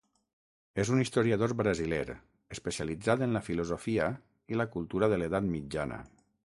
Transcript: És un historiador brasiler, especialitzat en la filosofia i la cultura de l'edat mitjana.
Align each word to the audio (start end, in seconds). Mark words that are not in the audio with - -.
És 0.83 0.89
un 0.93 1.01
historiador 1.03 1.53
brasiler, 1.59 2.17
especialitzat 2.57 3.23
en 3.29 3.39
la 3.39 3.45
filosofia 3.51 4.11
i 4.55 4.61
la 4.63 4.71
cultura 4.77 5.15
de 5.15 5.23
l'edat 5.25 5.51
mitjana. 5.57 6.07